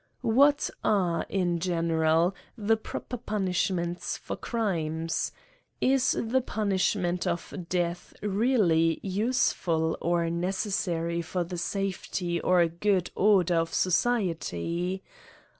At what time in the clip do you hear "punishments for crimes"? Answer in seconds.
3.17-5.31